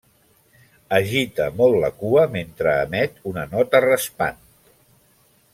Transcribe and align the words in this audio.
Agita 0.99 1.45
molt 1.59 1.77
la 1.83 1.91
cua 2.01 2.25
mentre 2.37 2.75
emet 2.87 3.23
una 3.33 3.47
nota 3.55 3.85
raspant. 3.89 4.45